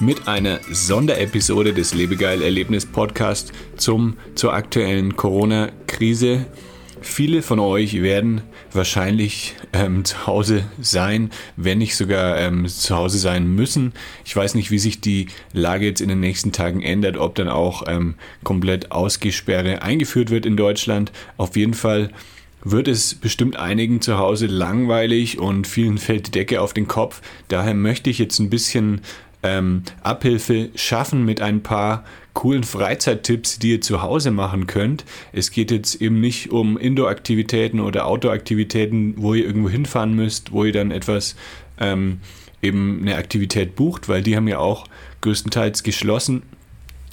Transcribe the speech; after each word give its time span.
mit 0.00 0.28
einer 0.28 0.60
Sonderepisode 0.70 1.72
des 1.72 1.92
Lebegeil 1.92 2.42
Erlebnis 2.42 2.86
Podcast 2.86 3.52
zum, 3.76 4.16
zur 4.36 4.52
aktuellen 4.52 5.16
Corona-Krise. 5.16 6.46
Viele 7.00 7.42
von 7.42 7.58
euch 7.58 8.00
werden 8.02 8.42
wahrscheinlich 8.72 9.54
ähm, 9.72 10.04
zu 10.04 10.26
Hause 10.26 10.64
sein, 10.80 11.30
wenn 11.56 11.78
nicht 11.78 11.96
sogar 11.96 12.38
ähm, 12.38 12.66
zu 12.66 12.96
Hause 12.96 13.18
sein 13.18 13.46
müssen. 13.54 13.92
Ich 14.24 14.34
weiß 14.34 14.54
nicht, 14.54 14.70
wie 14.70 14.78
sich 14.78 15.00
die 15.00 15.26
Lage 15.52 15.86
jetzt 15.86 16.00
in 16.00 16.08
den 16.08 16.20
nächsten 16.20 16.52
Tagen 16.52 16.82
ändert, 16.82 17.16
ob 17.16 17.34
dann 17.34 17.48
auch 17.48 17.84
ähm, 17.86 18.14
komplett 18.44 18.92
Ausgesperre 18.92 19.82
eingeführt 19.82 20.30
wird 20.30 20.46
in 20.46 20.56
Deutschland. 20.56 21.12
Auf 21.36 21.56
jeden 21.56 21.74
Fall 21.74 22.10
wird 22.62 22.88
es 22.88 23.14
bestimmt 23.14 23.56
einigen 23.56 24.00
zu 24.00 24.18
Hause 24.18 24.46
langweilig 24.46 25.38
und 25.38 25.66
vielen 25.66 25.98
fällt 25.98 26.28
die 26.28 26.30
Decke 26.32 26.60
auf 26.60 26.72
den 26.72 26.88
Kopf. 26.88 27.20
Daher 27.48 27.74
möchte 27.74 28.10
ich 28.10 28.18
jetzt 28.18 28.38
ein 28.40 28.50
bisschen 28.50 29.00
ähm, 29.42 29.82
Abhilfe 30.02 30.70
schaffen 30.74 31.24
mit 31.24 31.40
ein 31.40 31.62
paar 31.62 32.04
coolen 32.34 32.64
Freizeittipps, 32.64 33.58
die 33.58 33.72
ihr 33.72 33.80
zu 33.80 34.02
Hause 34.02 34.30
machen 34.30 34.66
könnt. 34.66 35.04
Es 35.32 35.50
geht 35.50 35.70
jetzt 35.70 36.00
eben 36.00 36.20
nicht 36.20 36.50
um 36.50 36.78
Indoor-Aktivitäten 36.78 37.80
oder 37.80 38.06
Outdoor-Aktivitäten, 38.06 39.14
wo 39.16 39.34
ihr 39.34 39.44
irgendwo 39.44 39.68
hinfahren 39.68 40.14
müsst, 40.14 40.52
wo 40.52 40.64
ihr 40.64 40.72
dann 40.72 40.90
etwas 40.90 41.36
ähm, 41.80 42.20
eben 42.62 43.00
eine 43.02 43.16
Aktivität 43.16 43.76
bucht, 43.76 44.08
weil 44.08 44.22
die 44.22 44.36
haben 44.36 44.48
ja 44.48 44.58
auch 44.58 44.86
größtenteils 45.20 45.82
geschlossen 45.82 46.42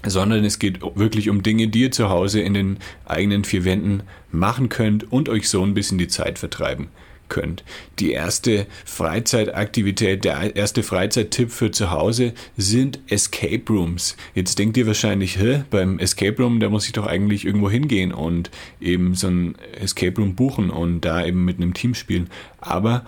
sondern 0.07 0.45
es 0.45 0.59
geht 0.59 0.81
wirklich 0.95 1.31
um 1.31 1.41
Dinge, 1.41 1.67
die 1.67 1.81
ihr 1.81 1.91
zu 1.91 2.09
Hause 2.09 2.39
in 2.39 2.53
den 2.53 2.77
eigenen 3.05 3.43
vier 3.43 3.65
Wänden 3.65 4.03
machen 4.31 4.69
könnt 4.69 5.11
und 5.11 5.29
euch 5.29 5.49
so 5.49 5.63
ein 5.63 5.73
bisschen 5.73 5.97
die 5.97 6.07
Zeit 6.07 6.37
vertreiben 6.37 6.89
könnt. 7.29 7.63
Die 7.99 8.11
erste 8.11 8.67
Freizeitaktivität, 8.85 10.23
der 10.25 10.55
erste 10.55 10.83
Freizeittipp 10.83 11.51
für 11.51 11.71
zu 11.71 11.91
Hause 11.91 12.33
sind 12.57 12.99
Escape 13.07 13.63
Rooms. 13.69 14.17
Jetzt 14.33 14.59
denkt 14.59 14.77
ihr 14.77 14.87
wahrscheinlich, 14.87 15.37
hä, 15.37 15.63
beim 15.69 15.99
Escape 15.99 16.41
Room, 16.41 16.59
da 16.59 16.69
muss 16.69 16.85
ich 16.85 16.93
doch 16.93 17.07
eigentlich 17.07 17.45
irgendwo 17.45 17.69
hingehen 17.69 18.11
und 18.13 18.51
eben 18.79 19.15
so 19.15 19.27
ein 19.27 19.55
Escape 19.79 20.19
Room 20.19 20.35
buchen 20.35 20.69
und 20.69 21.01
da 21.01 21.25
eben 21.25 21.45
mit 21.45 21.57
einem 21.57 21.73
Team 21.73 21.93
spielen. 21.93 22.29
Aber 22.59 23.05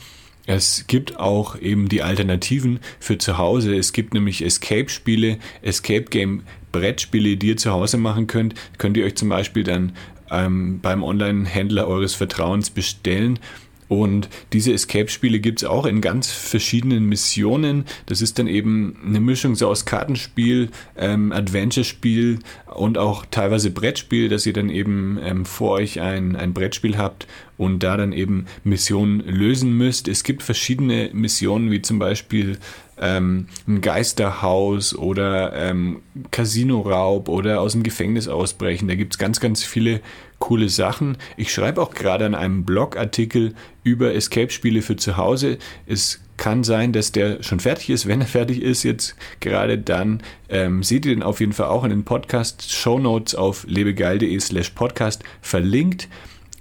es 0.48 0.86
gibt 0.88 1.20
auch 1.20 1.60
eben 1.60 1.90
die 1.90 2.02
Alternativen 2.02 2.80
für 3.00 3.18
zu 3.18 3.38
Hause. 3.38 3.76
Es 3.76 3.92
gibt 3.92 4.14
nämlich 4.14 4.44
Escape-Spiele, 4.44 5.40
Escape 5.62 6.06
Game 6.06 6.44
Brettspiele, 6.72 7.36
die 7.36 7.50
ihr 7.50 7.58
zu 7.58 7.72
Hause 7.72 7.98
machen 7.98 8.28
könnt. 8.28 8.56
Könnt 8.78 8.96
ihr 8.96 9.06
euch 9.06 9.16
zum 9.16 9.28
Beispiel 9.28 9.64
dann 9.64 9.92
ähm, 10.32 10.80
beim 10.82 11.04
Online-Händler 11.04 11.88
eures 11.88 12.16
Vertrauens 12.16 12.70
bestellen 12.70 13.40
und 13.88 14.30
diese 14.54 14.74
Escape-Spiele 14.74 15.40
gibt 15.40 15.62
es 15.62 15.68
auch 15.68 15.86
in 15.86 16.02
ganz 16.02 16.30
verschiedenen 16.30 17.06
Missionen. 17.06 17.86
Das 18.06 18.22
ist 18.22 18.38
dann 18.38 18.48
eben 18.48 18.98
eine 19.06 19.20
Mischung 19.20 19.56
so 19.56 19.68
aus 19.68 19.86
Kartenspiel, 19.86 20.70
ähm, 20.98 21.32
Adventure-Spiel 21.32 22.40
und 22.66 22.98
auch 22.98 23.26
teilweise 23.30 23.72
Brettspiel, 23.72 24.30
dass 24.30 24.46
ihr 24.46 24.54
dann 24.54 24.70
eben 24.70 25.20
ähm, 25.24 25.46
vor 25.46 25.72
euch 25.72 26.02
ein, 26.02 26.36
ein 26.36 26.54
Brettspiel 26.54 26.98
habt 26.98 27.28
und 27.58 27.82
da 27.82 27.98
dann 27.98 28.14
eben 28.14 28.46
Missionen 28.64 29.22
lösen 29.22 29.74
müsst. 29.78 30.08
Es 30.08 30.24
gibt 30.24 30.44
verschiedene 30.44 31.10
Missionen, 31.14 31.72
wie 31.72 31.82
zum 31.82 31.98
Beispiel 31.98 32.58
ähm, 33.00 33.48
ein 33.68 33.82
Geisterhaus 33.82 34.96
oder 34.96 35.54
ähm, 35.54 36.02
Casino-Raub 36.32 37.30
oder 37.30 37.62
aus 37.62 37.74
dem 37.74 37.84
Gefängnis 37.84 38.28
ausbrechen. 38.28 38.88
Da 38.88 38.96
gibt 38.96 39.14
es 39.14 39.18
ganz, 39.18 39.40
ganz 39.40 39.64
viele 39.64 40.02
coole 40.40 40.70
Sachen. 40.70 41.18
Ich 41.36 41.52
schreibe 41.52 41.82
auch 41.82 41.94
gerade 41.94 42.26
an 42.26 42.36
einem 42.36 42.64
Blogartikel 42.64 43.56
über 43.84 44.14
Escape-Spiele 44.14 44.82
für 44.82 44.96
zu 44.96 45.18
Hause. 45.18 45.58
Es 45.86 46.22
kann 46.38 46.64
sein, 46.64 46.94
dass 46.94 47.12
der 47.12 47.42
schon 47.44 47.60
fertig 47.60 47.90
ist. 47.90 48.08
Wenn 48.08 48.22
er 48.22 48.28
fertig 48.28 48.62
ist, 48.62 48.84
jetzt 48.84 49.16
gerade 49.40 49.78
dann, 49.78 50.22
ähm, 50.50 50.84
seht 50.84 51.06
ihr 51.06 51.16
den 51.16 51.24
auf 51.24 51.40
jeden 51.40 51.54
Fall 51.54 51.68
auch 51.68 51.84
in 51.84 51.90
den 51.90 52.06
Podcast-Show 52.06 53.00
Notes 53.00 53.36
auf 53.36 53.66
lebegeil.de 53.68 54.40
slash 54.40 54.70
podcast 54.70 55.24
verlinkt. 55.42 56.08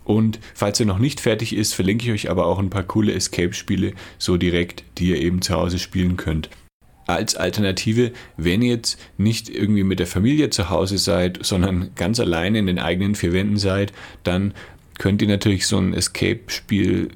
Und 0.04 0.38
falls 0.54 0.80
er 0.80 0.86
noch 0.86 0.98
nicht 0.98 1.20
fertig 1.20 1.54
ist, 1.54 1.74
verlinke 1.74 2.06
ich 2.06 2.12
euch 2.12 2.30
aber 2.30 2.46
auch 2.46 2.58
ein 2.58 2.70
paar 2.70 2.84
coole 2.84 3.12
Escape-Spiele 3.12 3.92
so 4.18 4.36
direkt, 4.36 4.84
die 4.98 5.10
ihr 5.10 5.20
eben 5.20 5.42
zu 5.42 5.54
Hause 5.54 5.78
spielen 5.78 6.16
könnt. 6.16 6.48
Als 7.06 7.36
Alternative, 7.36 8.12
wenn 8.36 8.62
ihr 8.62 8.74
jetzt 8.74 8.98
nicht 9.16 9.48
irgendwie 9.48 9.84
mit 9.84 10.00
der 10.00 10.06
Familie 10.06 10.50
zu 10.50 10.70
Hause 10.70 10.98
seid, 10.98 11.38
sondern 11.42 11.90
ganz 11.94 12.18
alleine 12.20 12.58
in 12.58 12.66
den 12.66 12.78
eigenen 12.78 13.14
vier 13.14 13.32
Wänden 13.32 13.58
seid, 13.58 13.92
dann 14.24 14.54
könnt 14.98 15.22
ihr 15.22 15.28
natürlich 15.28 15.66
so 15.66 15.78
ein 15.78 15.94
Escape-Spiel 15.94 17.10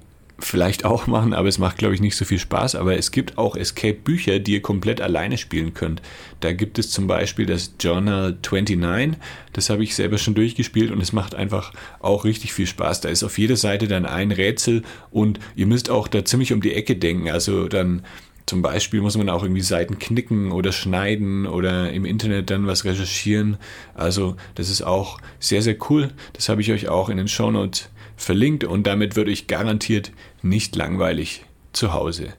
vielleicht 0.45 0.85
auch 0.85 1.07
machen, 1.07 1.35
aber 1.35 1.49
es 1.49 1.59
macht, 1.59 1.79
glaube 1.79 1.95
ich, 1.95 2.01
nicht 2.01 2.17
so 2.17 2.25
viel 2.25 2.39
Spaß. 2.39 2.75
Aber 2.75 2.97
es 2.97 3.11
gibt 3.11 3.39
auch 3.39 3.57
Escape-Bücher, 3.57 4.39
die 4.39 4.55
ihr 4.55 4.63
komplett 4.63 5.01
alleine 5.01 5.39
spielen 5.39 5.75
könnt. 5.75 6.03
Da 6.41 6.53
gibt 6.53 6.79
es 6.79 6.91
zum 6.91 7.07
Beispiel 7.07 7.47
das 7.47 7.75
Journal 7.79 8.37
29. 8.43 9.21
Das 9.53 9.71
habe 9.71 9.85
ich 9.85 9.95
selber 9.95 10.19
schon 10.19 10.35
durchgespielt 10.35 10.91
und 10.91 11.01
es 11.01 11.13
macht 11.13 11.35
einfach 11.35 11.73
auch 12.01 12.25
richtig 12.25 12.53
viel 12.53 12.67
Spaß. 12.67 13.01
Da 13.01 13.09
ist 13.09 13.23
auf 13.23 13.39
jeder 13.39 13.57
Seite 13.57 13.89
dann 13.89 14.07
ein 14.07 14.33
Rätsel 14.33 14.83
und 15.11 15.39
ihr 15.57 15.67
müsst 15.67 15.91
auch 15.91 16.09
da 16.09 16.25
ziemlich 16.25 16.53
um 16.53 16.61
die 16.61 16.75
Ecke 16.75 16.97
denken. 16.97 17.31
Also 17.31 17.69
dann 17.69 18.03
zum 18.51 18.63
Beispiel 18.63 19.01
muss 19.01 19.17
man 19.17 19.29
auch 19.29 19.45
irgendwie 19.45 19.61
Seiten 19.61 20.01
knicken 20.01 20.51
oder 20.51 20.73
schneiden 20.73 21.47
oder 21.47 21.93
im 21.93 22.05
Internet 22.05 22.51
dann 22.51 22.67
was 22.67 22.85
recherchieren. 22.85 23.59
Also 23.95 24.35
das 24.57 24.69
ist 24.69 24.83
auch 24.83 25.21
sehr, 25.39 25.63
sehr 25.63 25.77
cool. 25.89 26.09
Das 26.33 26.49
habe 26.49 26.61
ich 26.61 26.73
euch 26.73 26.89
auch 26.89 27.11
in 27.11 27.17
den 27.17 27.29
Show 27.29 27.53
Notes 27.53 27.91
verlinkt 28.17 28.65
und 28.65 28.89
damit 28.89 29.15
wird 29.15 29.29
euch 29.29 29.47
garantiert 29.47 30.11
nicht 30.43 30.75
langweilig 30.75 31.45
zu 31.73 31.93
Hause. 31.93 32.35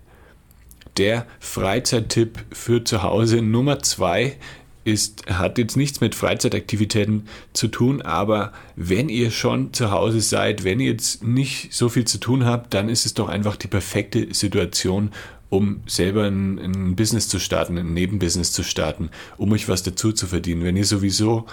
Der 0.97 1.25
Freizeittipp 1.39 2.43
für 2.51 2.83
zu 2.83 3.03
Hause 3.03 3.41
Nummer 3.41 3.79
zwei 3.79 4.35
ist, 4.83 5.27
hat 5.27 5.57
jetzt 5.57 5.77
nichts 5.77 6.01
mit 6.01 6.13
Freizeitaktivitäten 6.13 7.29
zu 7.53 7.69
tun, 7.69 8.01
aber 8.01 8.51
wenn 8.75 9.07
ihr 9.07 9.31
schon 9.31 9.71
zu 9.71 9.91
Hause 9.91 10.19
seid, 10.19 10.65
wenn 10.65 10.81
ihr 10.81 10.91
jetzt 10.91 11.23
nicht 11.23 11.73
so 11.73 11.87
viel 11.87 12.03
zu 12.03 12.17
tun 12.17 12.43
habt, 12.43 12.73
dann 12.73 12.89
ist 12.89 13.05
es 13.05 13.13
doch 13.13 13.29
einfach 13.29 13.55
die 13.55 13.67
perfekte 13.67 14.33
Situation, 14.33 15.11
um 15.51 15.81
selber 15.85 16.23
ein, 16.23 16.57
ein 16.59 16.95
Business 16.95 17.27
zu 17.27 17.37
starten, 17.37 17.77
ein 17.77 17.93
Nebenbusiness 17.93 18.53
zu 18.53 18.63
starten, 18.63 19.09
um 19.37 19.51
euch 19.51 19.67
was 19.67 19.83
dazu 19.83 20.13
zu 20.13 20.25
verdienen. 20.25 20.63
Wenn 20.63 20.77
ihr 20.77 20.85
sowieso 20.85 21.45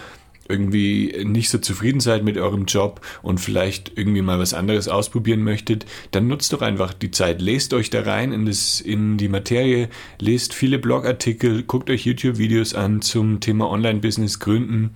irgendwie 0.48 1.24
nicht 1.24 1.50
so 1.50 1.58
zufrieden 1.58 2.00
seid 2.00 2.22
mit 2.24 2.38
eurem 2.38 2.64
Job 2.64 3.00
und 3.22 3.40
vielleicht 3.40 3.92
irgendwie 3.96 4.22
mal 4.22 4.38
was 4.38 4.54
anderes 4.54 4.88
ausprobieren 4.88 5.42
möchtet, 5.42 5.84
dann 6.12 6.28
nutzt 6.28 6.52
doch 6.52 6.62
einfach 6.62 6.94
die 6.94 7.10
Zeit. 7.10 7.42
Lest 7.42 7.74
euch 7.74 7.90
da 7.90 8.02
rein 8.02 8.32
in, 8.32 8.46
das, 8.46 8.80
in 8.80 9.18
die 9.18 9.28
Materie, 9.28 9.90
lest 10.20 10.54
viele 10.54 10.78
Blogartikel, 10.78 11.64
guckt 11.64 11.90
euch 11.90 12.06
YouTube-Videos 12.06 12.74
an 12.74 13.02
zum 13.02 13.40
Thema 13.40 13.68
Online-Business 13.68 14.38
gründen 14.38 14.94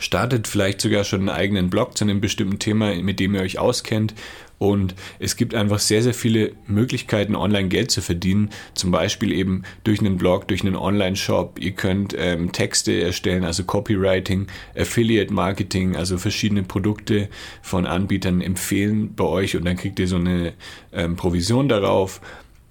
startet 0.00 0.48
vielleicht 0.48 0.80
sogar 0.80 1.04
schon 1.04 1.20
einen 1.20 1.28
eigenen 1.28 1.70
Blog 1.70 1.96
zu 1.96 2.04
einem 2.04 2.20
bestimmten 2.20 2.58
Thema, 2.58 2.94
mit 2.94 3.20
dem 3.20 3.34
ihr 3.34 3.42
euch 3.42 3.58
auskennt 3.58 4.14
und 4.60 4.94
es 5.18 5.36
gibt 5.36 5.54
einfach 5.54 5.78
sehr, 5.78 6.02
sehr 6.02 6.12
viele 6.12 6.52
Möglichkeiten, 6.66 7.34
online 7.34 7.68
Geld 7.68 7.90
zu 7.90 8.02
verdienen. 8.02 8.50
Zum 8.74 8.90
Beispiel 8.90 9.32
eben 9.32 9.62
durch 9.84 10.00
einen 10.00 10.18
Blog, 10.18 10.48
durch 10.48 10.60
einen 10.60 10.76
Online-Shop. 10.76 11.58
Ihr 11.58 11.70
könnt 11.70 12.14
ähm, 12.16 12.52
Texte 12.52 13.00
erstellen, 13.00 13.44
also 13.44 13.64
Copywriting, 13.64 14.48
Affiliate 14.76 15.32
Marketing, 15.32 15.96
also 15.96 16.18
verschiedene 16.18 16.62
Produkte 16.62 17.30
von 17.62 17.86
Anbietern 17.86 18.42
empfehlen 18.42 19.14
bei 19.14 19.24
euch 19.24 19.56
und 19.56 19.64
dann 19.64 19.78
kriegt 19.78 19.98
ihr 19.98 20.06
so 20.06 20.16
eine 20.16 20.52
ähm, 20.92 21.16
Provision 21.16 21.70
darauf. 21.70 22.20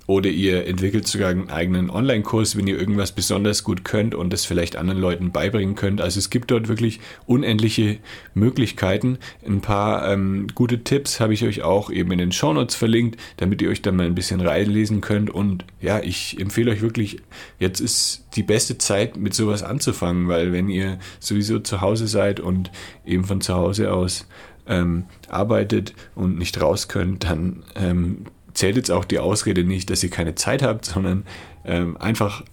Oder 0.10 0.32
ihr 0.32 0.66
entwickelt 0.66 1.08
sogar 1.08 1.30
einen 1.30 1.52
eigenen 1.52 1.92
Online-Kurs, 1.92 2.58
wenn 2.58 2.66
ihr 2.66 2.80
irgendwas 2.80 3.12
besonders 3.12 3.64
gut 3.64 3.86
könnt 3.86 4.16
und 4.16 4.34
das 4.34 4.44
vielleicht 4.44 4.76
anderen 4.76 5.00
Leuten 5.00 5.32
beibringen 5.32 5.76
könnt. 5.76 6.02
Also 6.02 6.18
es 6.18 6.32
gibt 6.32 6.50
dort 6.50 6.68
wirklich 6.68 7.00
unendliche 7.28 8.00
Möglichkeiten. 8.34 9.20
Ein 9.46 9.62
paar 9.62 10.12
ähm, 10.12 10.48
gute 10.56 10.84
Tipps 10.84 11.20
habe 11.20 11.36
ich 11.36 11.44
euch 11.44 11.62
auch 11.62 11.92
eben 11.92 12.12
in 12.12 12.18
den 12.18 12.32
Shownotes 12.32 12.74
verlinkt, 12.74 13.20
damit 13.38 13.62
ihr 13.62 13.70
euch 13.70 13.84
dann 13.84 13.98
mal 13.98 14.08
ein 14.08 14.16
bisschen 14.16 14.42
reinlesen 14.42 15.02
könnt. 15.02 15.30
Und 15.30 15.64
ja, 15.80 16.00
ich 16.00 16.42
empfehle 16.42 16.72
euch 16.72 16.82
wirklich, 16.82 17.22
jetzt 17.60 17.80
ist 17.80 18.26
die 18.36 18.42
beste 18.42 18.80
Zeit, 18.80 19.16
mit 19.16 19.36
sowas 19.36 19.62
anzufangen, 19.62 20.28
weil 20.28 20.52
wenn 20.52 20.70
ihr 20.70 20.98
sowieso 21.20 21.60
zu 21.60 21.82
Hause 21.82 22.08
seid 22.08 22.40
und 22.40 22.72
eben 23.06 23.26
von 23.26 23.42
zu 23.42 23.54
Hause 23.54 23.94
aus 23.94 24.28
ähm, 24.66 25.06
arbeitet 25.28 25.94
und 26.16 26.40
nicht 26.40 26.60
raus 26.60 26.88
könnt, 26.88 27.26
dann 27.26 27.62
ähm, 27.76 28.26
zählt 28.60 28.76
jetzt 28.76 28.92
auch 28.92 29.06
die 29.06 29.20
Ausrede 29.20 29.64
nicht, 29.64 29.90
dass 29.90 30.04
ihr 30.04 30.10
keine 30.10 30.36
Zeit 30.36 30.62
habt, 30.62 30.86
sondern 30.86 31.26
ähm, 31.66 31.98
einfach 31.98 32.44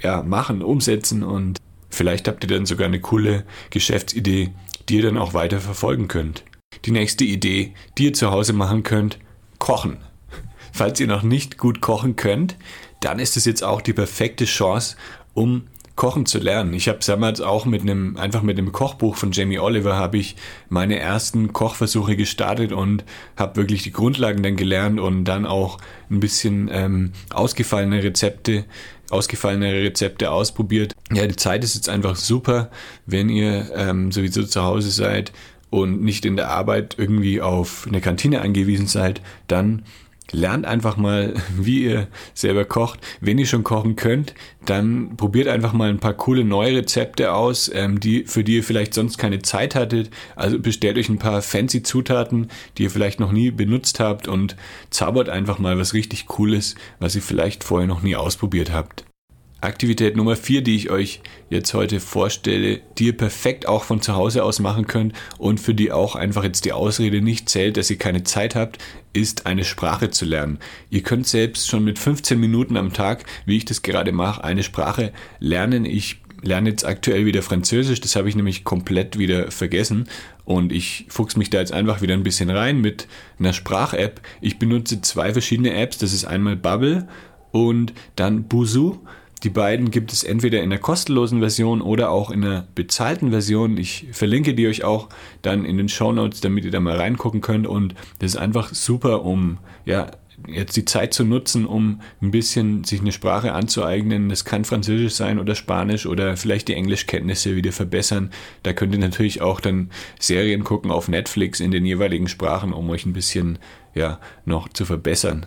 ja, 0.00 0.22
machen, 0.22 0.62
umsetzen 0.62 1.22
und 1.22 1.58
Vielleicht 1.90 2.28
habt 2.28 2.44
ihr 2.44 2.48
dann 2.48 2.66
sogar 2.66 2.86
eine 2.86 3.00
coole 3.00 3.44
Geschäftsidee, 3.70 4.52
die 4.88 4.96
ihr 4.96 5.02
dann 5.02 5.18
auch 5.18 5.34
weiter 5.34 5.60
verfolgen 5.60 6.08
könnt. 6.08 6.44
Die 6.84 6.90
nächste 6.90 7.24
Idee, 7.24 7.74
die 7.96 8.04
ihr 8.04 8.12
zu 8.12 8.30
Hause 8.30 8.52
machen 8.52 8.82
könnt, 8.82 9.18
kochen. 9.58 9.98
Falls 10.72 11.00
ihr 11.00 11.06
noch 11.06 11.22
nicht 11.22 11.58
gut 11.58 11.80
kochen 11.80 12.14
könnt, 12.14 12.56
dann 13.00 13.18
ist 13.18 13.36
es 13.36 13.46
jetzt 13.46 13.64
auch 13.64 13.80
die 13.80 13.92
perfekte 13.92 14.44
Chance, 14.44 14.96
um 15.34 15.64
Kochen 15.98 16.26
zu 16.26 16.38
lernen. 16.38 16.74
Ich 16.74 16.88
habe 16.88 17.00
damals 17.04 17.40
auch 17.40 17.66
mit 17.66 17.82
einem, 17.82 18.16
einfach 18.16 18.42
mit 18.42 18.56
einem 18.56 18.70
Kochbuch 18.70 19.16
von 19.16 19.32
Jamie 19.32 19.58
Oliver 19.58 19.96
habe 19.96 20.16
ich 20.16 20.36
meine 20.68 20.96
ersten 20.96 21.52
Kochversuche 21.52 22.14
gestartet 22.14 22.70
und 22.72 23.04
habe 23.36 23.56
wirklich 23.56 23.82
die 23.82 23.90
Grundlagen 23.90 24.44
dann 24.44 24.54
gelernt 24.54 25.00
und 25.00 25.24
dann 25.24 25.44
auch 25.44 25.78
ein 26.08 26.20
bisschen 26.20 26.70
ähm, 26.72 27.12
ausgefallene 27.30 28.00
Rezepte, 28.04 28.64
ausgefallene 29.10 29.72
Rezepte 29.72 30.30
ausprobiert. 30.30 30.94
Ja, 31.12 31.26
die 31.26 31.34
Zeit 31.34 31.64
ist 31.64 31.74
jetzt 31.74 31.88
einfach 31.88 32.14
super, 32.14 32.70
wenn 33.04 33.28
ihr 33.28 33.68
ähm, 33.74 34.12
sowieso 34.12 34.44
zu 34.44 34.62
Hause 34.62 34.92
seid 34.92 35.32
und 35.68 36.00
nicht 36.00 36.24
in 36.24 36.36
der 36.36 36.48
Arbeit 36.50 36.94
irgendwie 36.96 37.40
auf 37.40 37.86
eine 37.88 38.00
Kantine 38.00 38.42
angewiesen 38.42 38.86
seid, 38.86 39.20
dann 39.48 39.82
Lernt 40.30 40.66
einfach 40.66 40.96
mal, 40.96 41.34
wie 41.56 41.84
ihr 41.84 42.08
selber 42.34 42.64
kocht. 42.64 43.00
Wenn 43.20 43.38
ihr 43.38 43.46
schon 43.46 43.64
kochen 43.64 43.96
könnt, 43.96 44.34
dann 44.64 45.16
probiert 45.16 45.48
einfach 45.48 45.72
mal 45.72 45.88
ein 45.88 46.00
paar 46.00 46.14
coole 46.14 46.44
neue 46.44 46.76
Rezepte 46.76 47.32
aus, 47.32 47.70
ähm, 47.74 48.00
die, 48.00 48.24
für 48.24 48.44
die 48.44 48.56
ihr 48.56 48.64
vielleicht 48.64 48.94
sonst 48.94 49.18
keine 49.18 49.40
Zeit 49.40 49.74
hattet. 49.74 50.10
Also 50.36 50.58
bestellt 50.58 50.98
euch 50.98 51.08
ein 51.08 51.18
paar 51.18 51.42
fancy 51.42 51.82
Zutaten, 51.82 52.48
die 52.76 52.84
ihr 52.84 52.90
vielleicht 52.90 53.20
noch 53.20 53.32
nie 53.32 53.50
benutzt 53.50 54.00
habt 54.00 54.28
und 54.28 54.56
zaubert 54.90 55.28
einfach 55.28 55.58
mal 55.58 55.78
was 55.78 55.94
richtig 55.94 56.26
Cooles, 56.26 56.74
was 56.98 57.16
ihr 57.16 57.22
vielleicht 57.22 57.64
vorher 57.64 57.88
noch 57.88 58.02
nie 58.02 58.16
ausprobiert 58.16 58.72
habt. 58.72 59.07
Aktivität 59.60 60.16
Nummer 60.16 60.36
vier, 60.36 60.62
die 60.62 60.76
ich 60.76 60.88
euch 60.88 61.20
jetzt 61.50 61.74
heute 61.74 61.98
vorstelle, 61.98 62.80
die 62.96 63.06
ihr 63.06 63.16
perfekt 63.16 63.66
auch 63.66 63.82
von 63.82 64.00
zu 64.00 64.14
Hause 64.14 64.44
aus 64.44 64.60
machen 64.60 64.86
könnt 64.86 65.14
und 65.36 65.58
für 65.58 65.74
die 65.74 65.90
auch 65.90 66.14
einfach 66.14 66.44
jetzt 66.44 66.64
die 66.64 66.72
Ausrede 66.72 67.20
nicht 67.20 67.48
zählt, 67.48 67.76
dass 67.76 67.90
ihr 67.90 67.98
keine 67.98 68.22
Zeit 68.22 68.54
habt, 68.54 68.78
ist 69.12 69.46
eine 69.46 69.64
Sprache 69.64 70.10
zu 70.10 70.26
lernen. 70.26 70.58
Ihr 70.90 71.02
könnt 71.02 71.26
selbst 71.26 71.68
schon 71.68 71.82
mit 71.82 71.98
15 71.98 72.38
Minuten 72.38 72.76
am 72.76 72.92
Tag, 72.92 73.24
wie 73.46 73.56
ich 73.56 73.64
das 73.64 73.82
gerade 73.82 74.12
mache, 74.12 74.44
eine 74.44 74.62
Sprache 74.62 75.12
lernen. 75.40 75.84
Ich 75.84 76.20
lerne 76.42 76.70
jetzt 76.70 76.84
aktuell 76.84 77.26
wieder 77.26 77.42
Französisch, 77.42 78.00
das 78.00 78.14
habe 78.14 78.28
ich 78.28 78.36
nämlich 78.36 78.62
komplett 78.62 79.18
wieder 79.18 79.50
vergessen 79.50 80.08
und 80.44 80.72
ich 80.72 81.06
fuchs 81.08 81.36
mich 81.36 81.50
da 81.50 81.58
jetzt 81.58 81.72
einfach 81.72 82.00
wieder 82.00 82.14
ein 82.14 82.22
bisschen 82.22 82.50
rein 82.50 82.80
mit 82.80 83.08
einer 83.40 83.52
Sprach-App. 83.52 84.20
Ich 84.40 84.60
benutze 84.60 85.00
zwei 85.00 85.32
verschiedene 85.32 85.74
Apps, 85.74 85.98
das 85.98 86.12
ist 86.12 86.26
einmal 86.26 86.54
Bubble 86.54 87.08
und 87.50 87.92
dann 88.14 88.44
Buzu. 88.44 89.04
Die 89.44 89.50
beiden 89.50 89.90
gibt 89.90 90.12
es 90.12 90.24
entweder 90.24 90.62
in 90.62 90.70
der 90.70 90.78
kostenlosen 90.80 91.38
Version 91.40 91.80
oder 91.80 92.10
auch 92.10 92.30
in 92.30 92.42
der 92.42 92.66
bezahlten 92.74 93.30
Version. 93.30 93.76
Ich 93.76 94.08
verlinke 94.12 94.54
die 94.54 94.66
euch 94.66 94.84
auch 94.84 95.08
dann 95.42 95.64
in 95.64 95.76
den 95.76 95.88
Show 95.88 96.12
Notes, 96.12 96.40
damit 96.40 96.64
ihr 96.64 96.70
da 96.70 96.80
mal 96.80 96.96
reingucken 96.96 97.40
könnt. 97.40 97.66
Und 97.66 97.94
das 98.18 98.32
ist 98.32 98.36
einfach 98.36 98.74
super, 98.74 99.24
um 99.24 99.58
ja 99.84 100.10
jetzt 100.46 100.76
die 100.76 100.84
Zeit 100.84 101.14
zu 101.14 101.24
nutzen, 101.24 101.66
um 101.66 102.00
ein 102.20 102.30
bisschen 102.30 102.84
sich 102.84 103.00
eine 103.00 103.12
Sprache 103.12 103.52
anzueignen. 103.52 104.28
Das 104.28 104.44
kann 104.44 104.64
Französisch 104.64 105.14
sein 105.14 105.38
oder 105.38 105.54
Spanisch 105.54 106.06
oder 106.06 106.36
vielleicht 106.36 106.68
die 106.68 106.74
Englischkenntnisse 106.74 107.56
wieder 107.56 107.72
verbessern. 107.72 108.30
Da 108.62 108.72
könnt 108.72 108.92
ihr 108.92 109.00
natürlich 109.00 109.40
auch 109.40 109.60
dann 109.60 109.90
Serien 110.20 110.64
gucken 110.64 110.90
auf 110.90 111.08
Netflix 111.08 111.60
in 111.60 111.70
den 111.70 111.84
jeweiligen 111.84 112.28
Sprachen, 112.28 112.72
um 112.72 112.88
euch 112.90 113.06
ein 113.06 113.12
bisschen 113.12 113.58
ja 113.94 114.20
noch 114.44 114.68
zu 114.68 114.84
verbessern. 114.84 115.46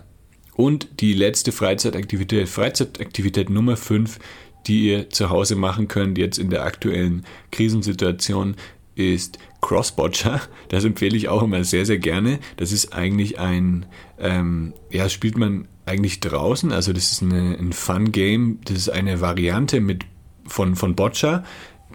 Und 0.54 1.00
die 1.00 1.14
letzte 1.14 1.52
Freizeitaktivität, 1.52 2.48
Freizeitaktivität 2.48 3.50
Nummer 3.50 3.76
5, 3.76 4.18
die 4.66 4.88
ihr 4.88 5.10
zu 5.10 5.30
Hause 5.30 5.56
machen 5.56 5.88
könnt, 5.88 6.18
jetzt 6.18 6.38
in 6.38 6.50
der 6.50 6.64
aktuellen 6.64 7.24
Krisensituation, 7.50 8.56
ist 8.94 9.38
Crossbotcher. 9.62 10.40
Das 10.68 10.84
empfehle 10.84 11.16
ich 11.16 11.28
auch 11.28 11.42
immer 11.42 11.64
sehr, 11.64 11.86
sehr 11.86 11.98
gerne. 11.98 12.38
Das 12.56 12.72
ist 12.72 12.92
eigentlich 12.92 13.38
ein, 13.38 13.86
ähm, 14.18 14.74
ja, 14.90 15.08
spielt 15.08 15.38
man 15.38 15.68
eigentlich 15.86 16.20
draußen. 16.20 16.72
Also 16.72 16.92
das 16.92 17.12
ist 17.12 17.22
eine, 17.22 17.56
ein 17.58 17.72
Fun-Game. 17.72 18.58
Das 18.64 18.76
ist 18.76 18.88
eine 18.90 19.20
Variante 19.20 19.80
mit, 19.80 20.04
von, 20.46 20.76
von 20.76 20.94
Boccia. 20.94 21.44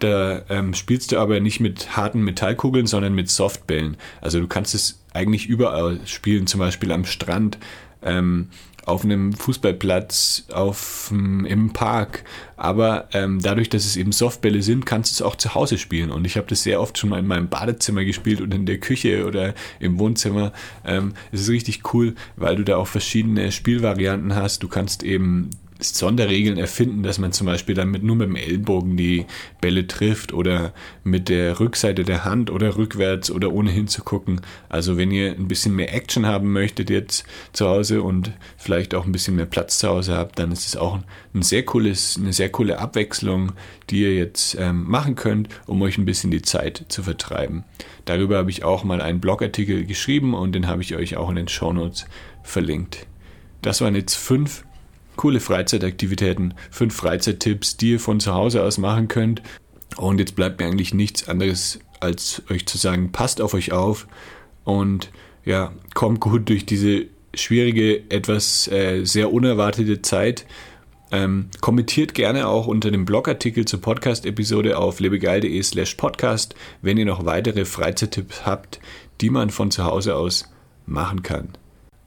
Da 0.00 0.42
ähm, 0.48 0.74
spielst 0.74 1.12
du 1.12 1.18
aber 1.18 1.40
nicht 1.40 1.60
mit 1.60 1.96
harten 1.96 2.22
Metallkugeln, 2.22 2.86
sondern 2.86 3.14
mit 3.14 3.30
Softbällen. 3.30 3.96
Also 4.20 4.40
du 4.40 4.46
kannst 4.46 4.74
es 4.74 5.04
eigentlich 5.12 5.46
überall 5.46 6.00
spielen, 6.04 6.46
zum 6.46 6.60
Beispiel 6.60 6.92
am 6.92 7.04
Strand, 7.04 7.58
ähm, 8.02 8.48
auf 8.88 9.04
einem 9.04 9.34
Fußballplatz, 9.34 10.46
auf, 10.50 11.12
im 11.12 11.72
Park. 11.74 12.24
Aber 12.56 13.08
ähm, 13.12 13.38
dadurch, 13.40 13.68
dass 13.68 13.84
es 13.84 13.96
eben 13.96 14.12
Softbälle 14.12 14.62
sind, 14.62 14.86
kannst 14.86 15.12
du 15.12 15.14
es 15.14 15.22
auch 15.22 15.36
zu 15.36 15.54
Hause 15.54 15.76
spielen. 15.76 16.10
Und 16.10 16.24
ich 16.24 16.36
habe 16.38 16.46
das 16.46 16.62
sehr 16.62 16.80
oft 16.80 16.96
schon 16.96 17.10
mal 17.10 17.18
in 17.18 17.26
meinem 17.26 17.48
Badezimmer 17.48 18.04
gespielt 18.04 18.40
und 18.40 18.54
in 18.54 18.64
der 18.64 18.78
Küche 18.78 19.26
oder 19.26 19.54
im 19.78 19.98
Wohnzimmer. 19.98 20.52
Ähm, 20.86 21.12
es 21.32 21.42
ist 21.42 21.50
richtig 21.50 21.92
cool, 21.92 22.14
weil 22.36 22.56
du 22.56 22.64
da 22.64 22.76
auch 22.76 22.86
verschiedene 22.86 23.52
Spielvarianten 23.52 24.34
hast. 24.34 24.62
Du 24.62 24.68
kannst 24.68 25.02
eben 25.02 25.50
Sonderregeln 25.80 26.58
erfinden, 26.58 27.02
dass 27.02 27.18
man 27.18 27.32
zum 27.32 27.46
Beispiel 27.46 27.74
dann 27.74 27.90
mit, 27.90 28.02
nur 28.02 28.16
mit 28.16 28.28
dem 28.28 28.36
Ellbogen 28.36 28.96
die 28.96 29.26
Bälle 29.60 29.86
trifft 29.86 30.32
oder 30.32 30.72
mit 31.04 31.28
der 31.28 31.60
Rückseite 31.60 32.02
der 32.02 32.24
Hand 32.24 32.50
oder 32.50 32.76
rückwärts 32.76 33.30
oder 33.30 33.52
ohne 33.52 33.70
hinzugucken. 33.70 34.40
Also 34.68 34.96
wenn 34.96 35.10
ihr 35.10 35.32
ein 35.32 35.46
bisschen 35.46 35.76
mehr 35.76 35.94
Action 35.94 36.26
haben 36.26 36.52
möchtet 36.52 36.90
jetzt 36.90 37.24
zu 37.52 37.68
Hause 37.68 38.02
und 38.02 38.32
vielleicht 38.56 38.94
auch 38.94 39.06
ein 39.06 39.12
bisschen 39.12 39.36
mehr 39.36 39.46
Platz 39.46 39.78
zu 39.78 39.88
Hause 39.88 40.16
habt, 40.16 40.38
dann 40.38 40.50
ist 40.50 40.66
es 40.66 40.76
auch 40.76 40.98
ein 41.32 41.42
sehr 41.42 41.64
cooles, 41.64 42.18
eine 42.18 42.32
sehr 42.32 42.50
coole 42.50 42.78
Abwechslung, 42.78 43.52
die 43.90 44.02
ihr 44.02 44.14
jetzt 44.14 44.56
ähm, 44.58 44.84
machen 44.84 45.14
könnt, 45.14 45.48
um 45.66 45.80
euch 45.82 45.96
ein 45.96 46.04
bisschen 46.04 46.30
die 46.30 46.42
Zeit 46.42 46.86
zu 46.88 47.02
vertreiben. 47.04 47.64
Darüber 48.04 48.38
habe 48.38 48.50
ich 48.50 48.64
auch 48.64 48.82
mal 48.84 49.00
einen 49.00 49.20
Blogartikel 49.20 49.84
geschrieben 49.84 50.34
und 50.34 50.52
den 50.52 50.66
habe 50.66 50.82
ich 50.82 50.96
euch 50.96 51.16
auch 51.16 51.30
in 51.30 51.36
den 51.36 51.48
Shownotes 51.48 52.06
verlinkt. 52.42 53.06
Das 53.62 53.80
waren 53.80 53.94
jetzt 53.94 54.14
fünf 54.14 54.64
coole 55.18 55.40
Freizeitaktivitäten, 55.40 56.54
fünf 56.70 56.94
Freizeittipps, 56.94 57.76
die 57.76 57.92
ihr 57.92 58.00
von 58.00 58.20
zu 58.20 58.32
Hause 58.32 58.62
aus 58.62 58.78
machen 58.78 59.08
könnt. 59.08 59.42
Und 59.98 60.20
jetzt 60.20 60.36
bleibt 60.36 60.60
mir 60.60 60.66
eigentlich 60.66 60.94
nichts 60.94 61.28
anderes, 61.28 61.80
als 62.00 62.42
euch 62.48 62.66
zu 62.66 62.78
sagen, 62.78 63.12
passt 63.12 63.42
auf 63.42 63.52
euch 63.52 63.72
auf 63.72 64.06
und 64.64 65.10
ja, 65.44 65.72
kommt 65.94 66.20
gut 66.20 66.48
durch 66.48 66.64
diese 66.66 67.06
schwierige, 67.34 68.10
etwas 68.10 68.68
äh, 68.68 69.04
sehr 69.04 69.32
unerwartete 69.32 70.02
Zeit. 70.02 70.46
Ähm, 71.10 71.48
kommentiert 71.60 72.14
gerne 72.14 72.46
auch 72.46 72.66
unter 72.66 72.90
dem 72.90 73.04
Blogartikel 73.04 73.64
zur 73.64 73.80
Podcast-Episode 73.80 74.78
auf 74.78 75.00
lebegeil.de 75.00 75.62
slash 75.62 75.94
podcast, 75.94 76.54
wenn 76.82 76.98
ihr 76.98 77.06
noch 77.06 77.24
weitere 77.24 77.64
Freizeittipps 77.64 78.46
habt, 78.46 78.78
die 79.20 79.30
man 79.30 79.50
von 79.50 79.70
zu 79.70 79.84
Hause 79.84 80.14
aus 80.14 80.52
machen 80.86 81.22
kann. 81.22 81.48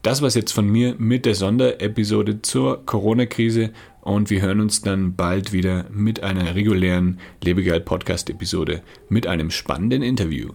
Das 0.01 0.23
war's 0.23 0.33
jetzt 0.33 0.51
von 0.51 0.67
mir 0.67 0.95
mit 0.97 1.27
der 1.27 1.35
Sonderepisode 1.35 2.41
zur 2.41 2.85
Corona-Krise 2.87 3.69
und 4.01 4.31
wir 4.31 4.41
hören 4.41 4.59
uns 4.59 4.81
dann 4.81 5.15
bald 5.15 5.53
wieder 5.53 5.85
mit 5.91 6.23
einer 6.23 6.55
regulären 6.55 7.19
Lebegeil 7.43 7.81
Podcast-Episode 7.81 8.81
mit 9.09 9.27
einem 9.27 9.51
spannenden 9.51 10.01
Interview. 10.01 10.53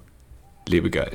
Lebegeil. 0.69 1.13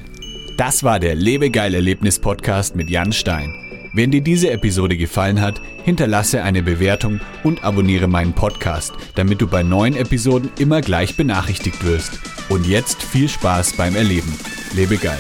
Das 0.58 0.82
war 0.82 1.02
der 1.02 1.16
Lebegeil 1.16 1.74
Erlebnis 1.74 2.20
Podcast 2.20 2.74
mit 2.74 2.90
Jan 2.90 3.12
Stein. 3.12 3.54
Wenn 3.94 4.12
dir 4.12 4.22
diese 4.22 4.50
Episode 4.50 4.96
gefallen 4.96 5.42
hat, 5.42 5.60
hinterlasse 5.84 6.42
eine 6.42 6.64
Bewertung 6.64 7.20
und 7.44 7.66
abonniere 7.66 8.08
meinen 8.08 8.32
Podcast, 8.32 8.94
damit 9.16 9.42
du 9.42 9.48
bei 9.48 9.62
neuen 9.62 9.98
Episoden 9.98 10.50
immer 10.58 10.80
gleich 10.80 11.18
benachrichtigt 11.18 11.84
wirst. 11.86 12.18
Und 12.48 12.66
jetzt 12.66 13.04
viel 13.04 13.28
Spaß 13.28 13.74
beim 13.74 13.98
Erleben. 13.98 14.34
Lebe 14.74 14.96
geil. 14.96 15.20